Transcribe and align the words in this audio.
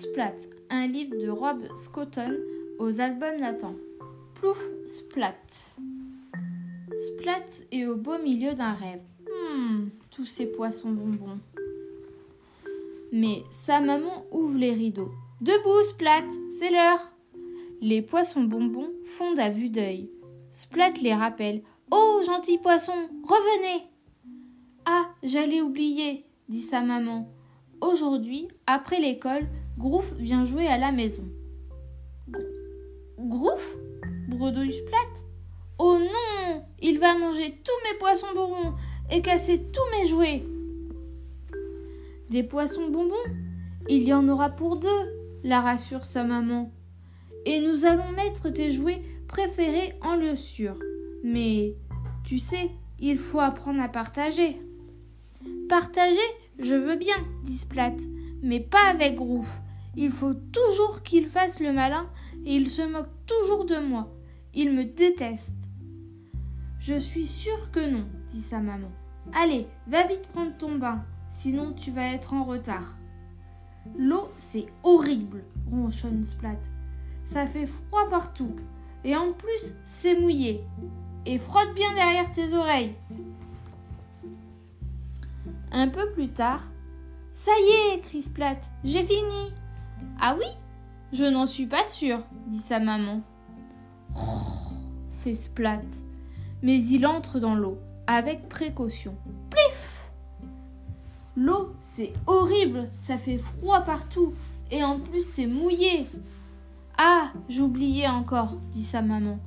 Splat, 0.00 0.34
un 0.70 0.86
livre 0.86 1.14
de 1.14 1.28
Rob 1.28 1.58
Scotton 1.76 2.34
aux 2.78 3.02
albums 3.02 3.38
Nathan. 3.38 3.74
Plouf, 4.34 4.58
Splat. 4.86 5.34
Splat 6.96 7.44
est 7.70 7.84
au 7.84 7.96
beau 7.96 8.16
milieu 8.16 8.54
d'un 8.54 8.72
rêve. 8.72 9.02
Hmm, 9.26 9.88
tous 10.10 10.24
ces 10.24 10.46
poissons 10.46 10.92
bonbons. 10.92 11.38
Mais 13.12 13.44
sa 13.50 13.80
maman 13.80 14.24
ouvre 14.32 14.56
les 14.56 14.72
rideaux. 14.72 15.10
Debout, 15.42 15.84
Splat, 15.90 16.24
c'est 16.58 16.70
l'heure. 16.70 17.12
Les 17.82 18.00
poissons 18.00 18.44
bonbons 18.44 18.88
fondent 19.04 19.38
à 19.38 19.50
vue 19.50 19.68
d'œil. 19.68 20.08
Splat 20.50 20.92
les 21.02 21.14
rappelle. 21.14 21.60
Oh, 21.90 22.22
gentil 22.24 22.56
poisson, 22.56 22.94
revenez. 23.22 23.84
Ah, 24.86 25.10
j'allais 25.22 25.60
oublier, 25.60 26.24
dit 26.48 26.62
sa 26.62 26.80
maman. 26.80 27.30
Aujourd'hui, 27.82 28.48
après 28.66 28.98
l'école, 28.98 29.46
Grouf 29.78 30.14
vient 30.18 30.44
jouer 30.44 30.66
à 30.66 30.78
la 30.78 30.92
maison. 30.92 31.24
Grouf? 33.18 33.76
Bredouille 34.28 34.72
Splat. 34.72 35.24
Oh 35.78 35.98
non, 35.98 36.62
il 36.80 36.98
va 36.98 37.18
manger 37.18 37.54
tous 37.64 37.90
mes 37.90 37.98
poissons 37.98 38.26
bonbons 38.34 38.74
et 39.10 39.22
casser 39.22 39.62
tous 39.72 39.98
mes 39.98 40.06
jouets. 40.06 40.44
Des 42.28 42.42
poissons 42.42 42.90
bonbons? 42.90 43.14
Il 43.88 44.02
y 44.02 44.12
en 44.12 44.28
aura 44.28 44.50
pour 44.50 44.76
deux, 44.76 44.88
la 45.42 45.60
rassure 45.60 46.04
sa 46.04 46.22
maman. 46.22 46.70
Et 47.46 47.60
nous 47.60 47.86
allons 47.86 48.10
mettre 48.12 48.50
tes 48.50 48.70
jouets 48.70 49.00
préférés 49.26 49.94
en 50.02 50.16
lieu 50.16 50.36
sûr. 50.36 50.78
Mais, 51.24 51.74
tu 52.24 52.38
sais, 52.38 52.70
il 52.98 53.16
faut 53.16 53.40
apprendre 53.40 53.80
à 53.80 53.88
partager. 53.88 54.60
Partager, 55.68 56.18
je 56.58 56.74
veux 56.74 56.96
bien, 56.96 57.16
dit 57.44 57.56
Splat, 57.56 57.96
mais 58.42 58.60
pas 58.60 58.90
avec 58.90 59.16
Grouf. 59.16 59.60
Il 59.96 60.10
faut 60.10 60.34
toujours 60.34 61.02
qu'il 61.02 61.28
fasse 61.28 61.60
le 61.60 61.72
malin 61.72 62.08
et 62.44 62.54
il 62.54 62.70
se 62.70 62.82
moque 62.82 63.10
toujours 63.26 63.66
de 63.66 63.76
moi. 63.76 64.08
Il 64.54 64.72
me 64.74 64.84
déteste. 64.84 65.50
Je 66.78 66.94
suis 66.94 67.26
sûre 67.26 67.70
que 67.70 67.90
non, 67.90 68.06
dit 68.28 68.40
sa 68.40 68.60
maman. 68.60 68.90
Allez, 69.34 69.66
va 69.86 70.06
vite 70.06 70.28
prendre 70.28 70.56
ton 70.56 70.76
bain, 70.76 71.04
sinon 71.28 71.72
tu 71.72 71.90
vas 71.90 72.14
être 72.14 72.32
en 72.32 72.42
retard. 72.42 72.96
L'eau, 73.96 74.30
c'est 74.36 74.66
horrible, 74.82 75.44
ronchonne 75.70 76.24
Splat. 76.24 76.58
Ça 77.24 77.46
fait 77.46 77.66
froid 77.66 78.08
partout, 78.08 78.56
et 79.04 79.14
en 79.16 79.32
plus, 79.32 79.74
c'est 79.84 80.18
mouillé. 80.18 80.64
Et 81.26 81.38
frotte 81.38 81.74
bien 81.74 81.94
derrière 81.94 82.30
tes 82.30 82.54
oreilles. 82.54 82.94
Un 85.70 85.88
peu 85.88 86.10
plus 86.12 86.28
tard, 86.28 86.68
Ça 87.32 87.52
y 87.60 87.94
est, 87.94 88.00
crie 88.00 88.22
Splat, 88.22 88.60
j'ai 88.84 89.02
fini. 89.02 89.52
Ah 90.20 90.36
oui? 90.38 90.46
Je 91.12 91.24
n'en 91.24 91.46
suis 91.46 91.66
pas 91.66 91.84
sûre, 91.86 92.20
dit 92.46 92.58
sa 92.58 92.78
maman. 92.78 93.22
Oh, 94.16 94.70
fait 95.22 95.34
Splat 95.34 95.82
mais 96.62 96.82
il 96.82 97.06
entre 97.06 97.40
dans 97.40 97.54
l'eau, 97.54 97.78
avec 98.06 98.48
précaution. 98.48 99.16
Plif 99.50 100.10
L'eau, 101.36 101.74
c'est 101.78 102.12
horrible, 102.26 102.90
ça 102.98 103.16
fait 103.16 103.38
froid 103.38 103.80
partout, 103.80 104.34
et 104.70 104.84
en 104.84 104.98
plus 104.98 105.26
c'est 105.26 105.46
mouillé. 105.46 106.06
Ah, 106.98 107.32
j'oubliais 107.48 108.08
encore, 108.08 108.56
dit 108.70 108.82
sa 108.82 109.00
maman. 109.00 109.38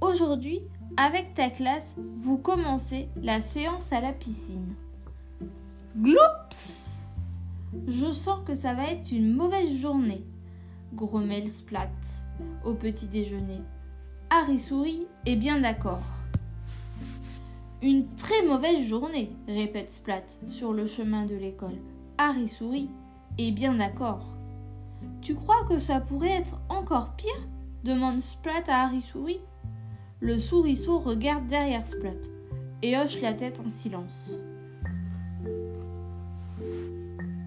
Aujourd'hui, 0.00 0.62
avec 0.96 1.34
ta 1.34 1.50
classe, 1.50 1.92
vous 2.18 2.38
commencez 2.38 3.08
la 3.20 3.42
séance 3.42 3.92
à 3.92 4.00
la 4.00 4.12
piscine. 4.12 4.74
Gloups 5.96 6.16
Je 7.86 8.12
sens 8.12 8.40
que 8.46 8.54
ça 8.54 8.74
va 8.74 8.90
être 8.90 9.12
une 9.12 9.34
mauvaise 9.34 9.76
journée, 9.76 10.24
grommelle 10.94 11.50
Splat 11.50 11.90
au 12.64 12.74
petit 12.74 13.06
déjeuner. 13.06 13.60
Harry 14.30 14.58
sourit 14.58 15.06
est 15.26 15.36
bien 15.36 15.60
d'accord. 15.60 16.02
Une 17.82 18.06
très 18.16 18.42
mauvaise 18.46 18.86
journée, 18.86 19.30
répète 19.46 19.90
Splat 19.90 20.24
sur 20.48 20.72
le 20.72 20.86
chemin 20.86 21.26
de 21.26 21.34
l'école. 21.34 21.76
Harry 22.16 22.48
sourit 22.48 22.88
est 23.38 23.52
bien 23.52 23.74
d'accord. 23.74 24.24
Tu 25.20 25.34
crois 25.34 25.64
que 25.68 25.78
ça 25.78 26.00
pourrait 26.00 26.30
être 26.30 26.58
encore 26.68 27.14
pire? 27.16 27.48
demande 27.84 28.20
Splat 28.20 28.64
à 28.68 28.84
Harry 28.84 29.02
sourit. 29.02 29.40
Le 30.20 30.38
souriceau 30.38 30.98
regarde 30.98 31.46
derrière 31.46 31.86
Splat 31.86 32.12
et 32.82 32.96
hoche 32.96 33.20
la 33.20 33.34
tête 33.34 33.60
en 33.64 33.68
silence. 33.68 34.30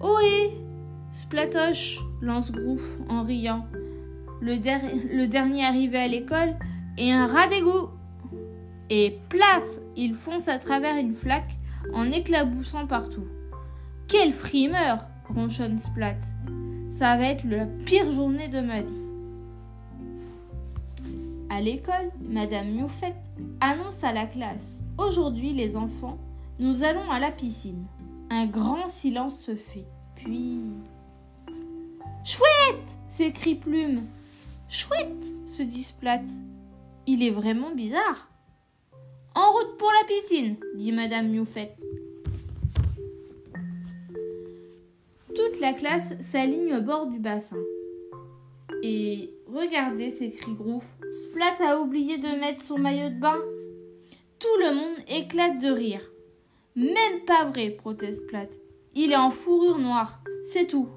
Ohé 0.00 0.52
Splatoche 1.12 1.98
lance 2.20 2.52
Grouf 2.52 2.96
en 3.08 3.22
riant. 3.22 3.66
Le, 4.40 5.26
dernier 5.26 5.64
arrivé 5.64 5.98
à 5.98 6.06
l'école 6.06 6.54
est 6.96 7.10
un 7.10 7.26
rat 7.26 7.48
d'égout. 7.48 7.90
Et 8.90 9.18
plaf 9.28 9.64
il 9.96 10.14
fonce 10.14 10.46
à 10.48 10.58
travers 10.58 10.96
une 10.96 11.14
flaque 11.14 11.56
en 11.92 12.10
éclaboussant 12.12 12.86
partout. 12.86 13.26
Quelle 14.06 14.32
frimeur 14.32 15.04
ronchonne 15.34 15.76
Splat. 15.76 16.16
Ça 16.90 17.16
va 17.16 17.24
être 17.24 17.44
la 17.44 17.66
pire 17.66 18.10
journée 18.10 18.48
de 18.48 18.60
ma 18.60 18.82
vie. 18.82 19.04
À 21.50 21.60
l'école, 21.60 22.10
Madame 22.28 22.68
Mioufette 22.68 23.16
annonce 23.60 24.04
à 24.04 24.12
la 24.12 24.26
classe 24.26 24.82
Aujourd'hui, 24.96 25.52
les 25.52 25.76
enfants, 25.76 26.18
nous 26.58 26.84
allons 26.84 27.10
à 27.10 27.18
la 27.18 27.30
piscine. 27.30 27.84
Un 28.30 28.46
grand 28.46 28.88
silence 28.88 29.40
se 29.40 29.54
fait. 29.54 29.86
Puis. 30.16 30.60
Chouette 32.24 32.88
s'écrie 33.08 33.54
Plume. 33.54 34.02
Chouette 34.68 35.34
se 35.46 35.62
dit 35.62 35.82
Splat. 35.82 36.24
Il 37.06 37.22
est 37.22 37.30
vraiment 37.30 37.74
bizarre. 37.74 38.28
En 39.34 39.52
route 39.52 39.78
pour 39.78 39.90
la 39.90 40.06
piscine, 40.06 40.56
dit 40.74 40.92
Madame 40.92 41.28
Mioufette. 41.28 41.76
Toute 45.28 45.60
la 45.60 45.72
classe 45.72 46.20
s'aligne 46.20 46.74
au 46.74 46.82
bord 46.82 47.06
du 47.06 47.18
bassin. 47.18 47.56
Et 48.82 49.32
regardez, 49.46 50.10
s'écrie 50.10 50.54
Grouf, 50.54 50.84
Splat 51.24 51.66
a 51.66 51.80
oublié 51.80 52.18
de 52.18 52.40
mettre 52.40 52.62
son 52.62 52.78
maillot 52.78 53.08
de 53.08 53.18
bain. 53.18 53.38
Tout 54.38 54.60
le 54.60 54.74
monde 54.74 54.96
éclate 55.08 55.58
de 55.60 55.70
rire. 55.70 56.02
Même 56.78 57.24
pas 57.26 57.44
vrai, 57.46 57.70
proteste 57.70 58.22
Splat. 58.22 58.46
Il 58.94 59.10
est 59.10 59.16
en 59.16 59.32
fourrure 59.32 59.78
noire, 59.78 60.22
c'est 60.44 60.68
tout. 60.68 60.88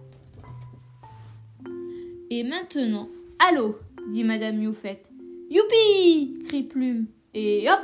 Et 2.30 2.44
maintenant, 2.44 3.10
allô, 3.40 3.80
dit 4.12 4.24
Madame 4.24 4.58
Mioufette. 4.58 5.10
Youpi 5.50 6.44
crie 6.46 6.64
Plume. 6.64 7.08
Et 7.34 7.68
hop 7.68 7.80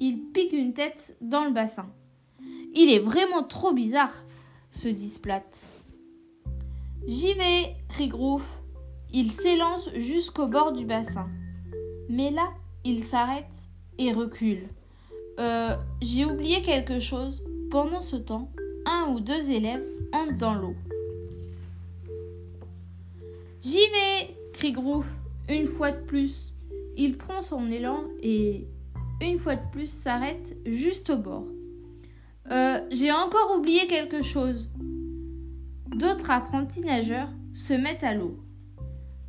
il 0.00 0.18
pique 0.32 0.52
une 0.52 0.74
tête 0.74 1.16
dans 1.22 1.44
le 1.44 1.50
bassin. 1.50 1.90
Il 2.74 2.90
est 2.90 2.98
vraiment 3.00 3.42
trop 3.42 3.72
bizarre, 3.72 4.14
se 4.70 4.88
dit 4.88 5.08
Splat. 5.08 5.44
J'y 7.06 7.32
vais, 7.34 7.76
crie 7.88 8.08
Grouf. 8.08 8.62
Il 9.12 9.32
s'élance 9.32 9.90
jusqu'au 9.94 10.46
bord 10.46 10.72
du 10.72 10.84
bassin. 10.84 11.28
Mais 12.08 12.30
là, 12.30 12.50
il 12.84 13.02
s'arrête 13.02 13.52
et 13.98 14.12
recule. 14.12 14.68
Euh, 15.40 15.74
j'ai 16.02 16.26
oublié 16.26 16.60
quelque 16.60 16.98
chose. 16.98 17.42
Pendant 17.70 18.02
ce 18.02 18.16
temps, 18.16 18.50
un 18.84 19.12
ou 19.12 19.20
deux 19.20 19.50
élèves 19.50 19.84
entrent 20.12 20.36
dans 20.36 20.54
l'eau. 20.54 20.74
J'y 23.62 23.78
vais, 23.78 24.36
crie 24.52 24.72
Grouf, 24.72 25.06
une 25.48 25.66
fois 25.66 25.92
de 25.92 26.00
plus. 26.00 26.52
Il 26.96 27.16
prend 27.16 27.40
son 27.40 27.70
élan 27.70 28.04
et 28.22 28.66
une 29.22 29.38
fois 29.38 29.56
de 29.56 29.66
plus, 29.70 29.90
s'arrête 29.90 30.56
juste 30.66 31.10
au 31.10 31.16
bord. 31.16 31.46
Euh, 32.50 32.80
j'ai 32.90 33.12
encore 33.12 33.56
oublié 33.56 33.86
quelque 33.86 34.22
chose. 34.22 34.70
D'autres 35.86 36.30
apprentis 36.30 36.80
nageurs 36.80 37.28
se 37.54 37.72
mettent 37.72 38.04
à 38.04 38.14
l'eau. 38.14 38.36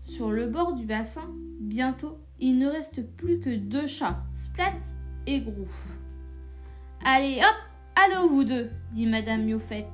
Sur 0.03 0.31
le 0.31 0.47
bord 0.47 0.73
du 0.73 0.85
bassin, 0.85 1.29
bientôt, 1.59 2.17
il 2.39 2.57
ne 2.57 2.67
reste 2.67 3.05
plus 3.15 3.39
que 3.39 3.55
deux 3.55 3.87
chats, 3.87 4.23
Splat 4.33 4.79
et 5.27 5.41
Grouf. 5.41 5.88
Allez, 7.03 7.39
hop, 7.39 7.56
allô 7.95 8.29
vous 8.29 8.44
deux, 8.44 8.69
dit 8.91 9.07
Madame 9.07 9.45
Mioufette. 9.45 9.88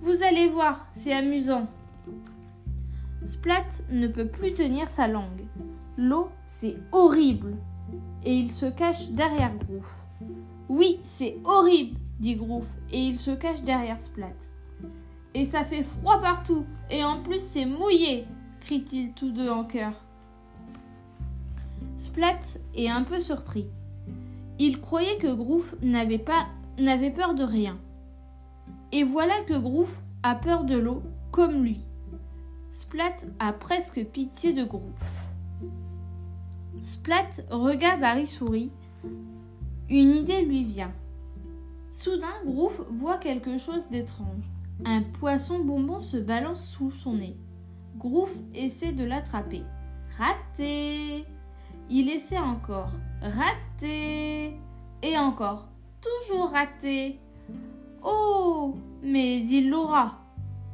Vous 0.00 0.22
allez 0.22 0.48
voir, 0.48 0.86
c'est 0.92 1.12
amusant. 1.12 1.66
Splat 3.24 3.66
ne 3.90 4.08
peut 4.08 4.28
plus 4.28 4.54
tenir 4.54 4.88
sa 4.88 5.08
langue. 5.08 5.46
L'eau, 5.96 6.30
c'est 6.44 6.76
horrible 6.92 7.56
et 8.26 8.34
il 8.34 8.50
se 8.50 8.66
cache 8.66 9.08
derrière 9.10 9.56
Grouf. 9.56 10.04
Oui, 10.68 11.00
c'est 11.04 11.38
horrible, 11.44 11.98
dit 12.18 12.34
Grouf, 12.34 12.66
et 12.90 13.00
il 13.00 13.18
se 13.18 13.30
cache 13.30 13.62
derrière 13.62 14.02
Splat. 14.02 14.34
Et 15.32 15.44
ça 15.44 15.64
fait 15.64 15.84
froid 15.84 16.20
partout, 16.20 16.66
et 16.90 17.04
en 17.04 17.22
plus 17.22 17.40
c'est 17.40 17.66
mouillé, 17.66 18.26
crient-ils 18.60 19.12
tous 19.12 19.30
deux 19.30 19.48
en 19.48 19.64
chœur. 19.64 19.92
Splat 21.96 22.40
est 22.74 22.88
un 22.88 23.04
peu 23.04 23.20
surpris. 23.20 23.68
Il 24.58 24.80
croyait 24.80 25.18
que 25.18 25.34
Grouf 25.34 25.74
n'avait 25.82 26.18
pas 26.18 26.46
n'avait 26.78 27.10
peur 27.10 27.34
de 27.34 27.42
rien. 27.42 27.78
Et 28.92 29.02
voilà 29.02 29.34
que 29.46 29.58
Grouf 29.58 30.00
a 30.22 30.34
peur 30.34 30.64
de 30.64 30.76
l'eau 30.76 31.02
comme 31.30 31.62
lui. 31.62 31.80
Splat 32.70 33.16
a 33.38 33.52
presque 33.52 34.04
pitié 34.04 34.52
de 34.52 34.64
Groove. 34.64 34.92
Splat 36.82 37.30
regarde 37.50 38.02
Harry 38.02 38.26
souris. 38.26 38.70
Une 39.88 40.10
idée 40.10 40.44
lui 40.44 40.64
vient. 40.64 40.92
Soudain, 41.90 42.26
Groove 42.44 42.86
voit 42.90 43.18
quelque 43.18 43.56
chose 43.56 43.88
d'étrange. 43.88 44.44
Un 44.84 45.02
poisson 45.02 45.64
bonbon 45.64 46.02
se 46.02 46.18
balance 46.18 46.66
sous 46.68 46.90
son 46.90 47.14
nez. 47.14 47.36
Groove 47.96 48.38
essaie 48.54 48.92
de 48.92 49.04
l'attraper. 49.04 49.62
Raté 50.18 51.24
Il 51.88 52.10
essaie 52.10 52.38
encore. 52.38 52.92
Raté 53.22 54.45
Et 55.02 55.16
encore. 55.16 55.68
Toujours 56.00 56.50
raté. 56.50 57.18
Oh 58.02 58.74
Mais 59.02 59.44
il 59.44 59.70
l'aura. 59.70 60.18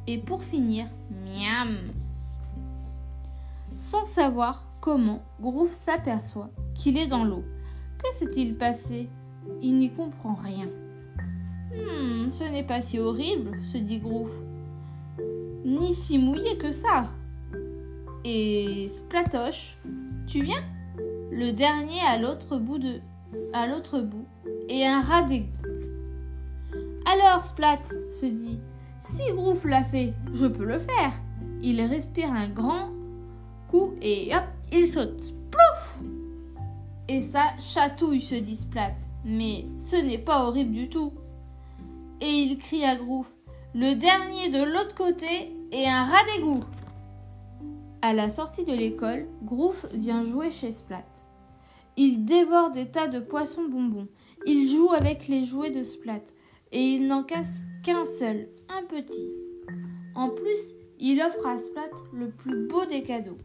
Et 0.07 0.17
pour 0.17 0.43
finir, 0.43 0.87
miam 1.25 1.77
Sans 3.77 4.03
savoir 4.03 4.65
comment, 4.81 5.23
Groove 5.39 5.73
s'aperçoit 5.73 6.49
qu'il 6.75 6.97
est 6.97 7.07
dans 7.07 7.23
l'eau. 7.23 7.43
Que 7.97 8.13
s'est-il 8.17 8.57
passé? 8.57 9.09
Il 9.61 9.79
n'y 9.79 9.91
comprend 9.91 10.35
rien. 10.35 10.67
Hmm, 11.71 12.29
ce 12.29 12.43
n'est 12.43 12.65
pas 12.65 12.81
si 12.81 12.99
horrible, 12.99 13.57
se 13.63 13.77
dit 13.77 13.99
Groove. 13.99 14.35
Ni 15.65 15.93
si 15.93 16.17
mouillé 16.17 16.57
que 16.57 16.71
ça. 16.71 17.09
Et 18.25 18.87
Splatoche, 18.89 19.77
tu 20.27 20.41
viens? 20.41 20.63
Le 21.31 21.51
dernier 21.51 21.99
à 22.01 22.17
l'autre 22.17 22.57
bout 22.57 22.77
de. 22.77 22.99
À 23.53 23.67
l'autre 23.67 24.01
bout. 24.01 24.25
Et 24.69 24.85
un 24.85 25.01
rat 25.01 25.23
d'égout. 25.23 25.47
Alors, 27.05 27.45
Splat, 27.45 27.79
se 28.09 28.25
dit, 28.25 28.59
si 28.99 29.23
Groove 29.33 29.67
l'a 29.67 29.83
fait, 29.83 30.13
je 30.31 30.47
peux 30.47 30.63
le 30.63 30.79
faire. 30.79 31.13
Il 31.61 31.81
respire 31.81 32.31
un 32.31 32.49
grand 32.49 32.89
coup 33.67 33.93
et 34.01 34.31
hop, 34.33 34.43
il 34.71 34.87
saute. 34.87 35.33
Plouf 35.51 36.01
Et 37.09 37.21
ça 37.21 37.47
chatouille, 37.59 38.21
se 38.21 38.35
dit 38.35 38.55
Splat. 38.55 38.95
Mais 39.25 39.65
ce 39.77 39.95
n'est 39.95 40.17
pas 40.17 40.45
horrible 40.45 40.73
du 40.73 40.89
tout. 40.89 41.13
Et 42.21 42.29
il 42.29 42.57
crie 42.57 42.85
à 42.85 42.95
Groove 42.95 43.27
Le 43.75 43.95
dernier 43.95 44.49
de 44.49 44.63
l'autre 44.63 44.95
côté 44.95 45.53
et 45.71 45.87
un 45.87 46.03
rat 46.03 46.23
d'égout. 46.35 46.63
À 48.01 48.13
la 48.13 48.29
sortie 48.29 48.65
de 48.65 48.73
l'école, 48.73 49.27
Groove 49.43 49.87
vient 49.93 50.23
jouer 50.23 50.51
chez 50.51 50.71
Splat. 50.71 51.03
Il 51.95 52.25
dévore 52.25 52.71
des 52.71 52.89
tas 52.89 53.07
de 53.07 53.19
poissons 53.19 53.67
bonbons. 53.67 54.07
Il 54.45 54.67
joue 54.67 54.91
avec 54.91 55.27
les 55.27 55.43
jouets 55.43 55.69
de 55.69 55.83
Splat 55.83 56.23
et 56.71 56.81
il 56.81 57.07
n'en 57.07 57.23
casse 57.23 57.53
qu'un 57.83 58.05
seul, 58.05 58.49
un 58.67 58.83
petit. 58.83 59.29
En 60.15 60.29
plus, 60.29 60.73
il 60.99 61.21
offre 61.21 61.45
à 61.45 61.57
Splat 61.57 61.89
le 62.11 62.29
plus 62.31 62.67
beau 62.67 62.85
des 62.85 63.03
cadeaux. 63.03 63.37